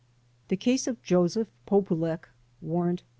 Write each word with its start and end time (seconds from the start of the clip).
The 0.47 0.57
case 0.57 0.87
of 0.87 1.03
Joseph 1.03 1.47
Polulech 1.67 2.23
(Warrant 2.59 3.03
No. 3.03 3.07